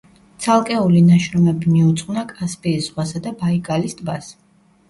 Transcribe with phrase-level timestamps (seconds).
[0.43, 4.33] ცალკეული ნაშრომები მიუძღვნა კასპიის ზღვასა და ბაიკალის ტბას.